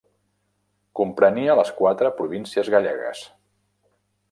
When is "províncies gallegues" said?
2.23-3.25